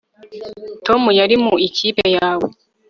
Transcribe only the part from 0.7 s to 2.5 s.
tom yari mu ikipe yawe